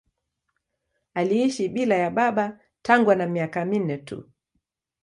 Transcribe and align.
Aliishi 1.13 1.69
bila 1.69 1.95
ya 1.95 2.09
baba 2.09 2.59
tangu 2.81 3.11
ana 3.11 3.25
miaka 3.27 3.65
minne 3.65 3.97
tu. 3.97 4.31